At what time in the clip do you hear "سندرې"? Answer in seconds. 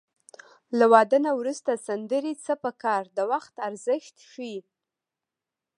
1.87-2.33